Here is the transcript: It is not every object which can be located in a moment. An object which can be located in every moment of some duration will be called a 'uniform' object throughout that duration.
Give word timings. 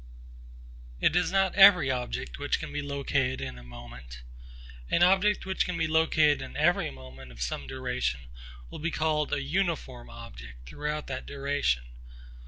It 0.99 1.15
is 1.15 1.31
not 1.31 1.53
every 1.53 1.91
object 1.91 2.39
which 2.39 2.59
can 2.59 2.73
be 2.73 2.81
located 2.81 3.39
in 3.39 3.59
a 3.59 3.63
moment. 3.63 4.23
An 4.89 5.03
object 5.03 5.45
which 5.45 5.63
can 5.63 5.77
be 5.77 5.85
located 5.85 6.41
in 6.41 6.57
every 6.57 6.89
moment 6.89 7.31
of 7.31 7.39
some 7.39 7.67
duration 7.67 8.21
will 8.71 8.79
be 8.79 8.89
called 8.89 9.31
a 9.31 9.43
'uniform' 9.43 10.09
object 10.09 10.67
throughout 10.67 11.05
that 11.05 11.27
duration. 11.27 11.83